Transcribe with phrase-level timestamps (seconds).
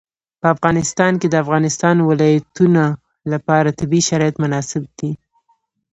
[0.41, 2.83] په افغانستان کې د د افغانستان ولايتونه
[3.33, 5.11] لپاره طبیعي شرایط مناسب دي.